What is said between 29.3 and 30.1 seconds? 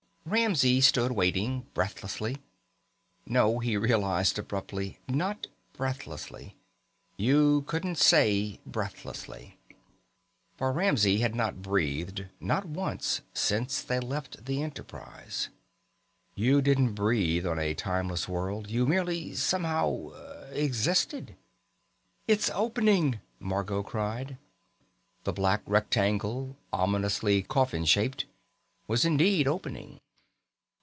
opening.